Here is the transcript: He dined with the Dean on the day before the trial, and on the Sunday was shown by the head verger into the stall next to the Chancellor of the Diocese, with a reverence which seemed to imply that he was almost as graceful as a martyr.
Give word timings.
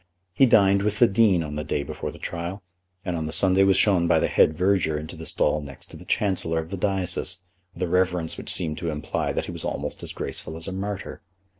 He 0.33 0.47
dined 0.47 0.81
with 0.81 0.97
the 0.97 1.05
Dean 1.07 1.43
on 1.43 1.53
the 1.53 1.63
day 1.63 1.83
before 1.83 2.09
the 2.09 2.17
trial, 2.17 2.63
and 3.05 3.15
on 3.15 3.27
the 3.27 3.31
Sunday 3.31 3.61
was 3.63 3.77
shown 3.77 4.07
by 4.07 4.17
the 4.17 4.27
head 4.29 4.57
verger 4.57 4.97
into 4.97 5.15
the 5.15 5.27
stall 5.27 5.61
next 5.61 5.91
to 5.91 5.95
the 5.97 6.05
Chancellor 6.05 6.57
of 6.57 6.71
the 6.71 6.75
Diocese, 6.77 7.43
with 7.75 7.83
a 7.83 7.87
reverence 7.87 8.35
which 8.35 8.51
seemed 8.51 8.79
to 8.79 8.89
imply 8.89 9.31
that 9.31 9.45
he 9.45 9.51
was 9.51 9.63
almost 9.63 10.01
as 10.01 10.11
graceful 10.11 10.57
as 10.57 10.67
a 10.67 10.71
martyr. 10.73 11.21